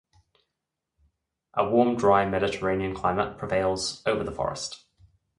A 1.53 1.63
warm 1.69 1.95
dry 1.95 2.25
Mediterranean 2.27 2.95
climate 2.95 3.37
prevails 3.37 4.01
over 4.07 4.23
the 4.23 4.31
Forest. 4.31 4.83